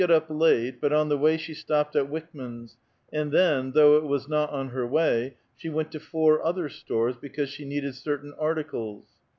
[0.03, 2.75] t up late, but on the way she stopped at Wickman's,
[3.13, 7.15] and then, though it was not on her way, she went to four other stores
[7.21, 9.05] because she needed certain articles.